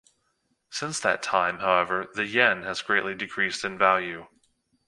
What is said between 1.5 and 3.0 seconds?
however, the yen has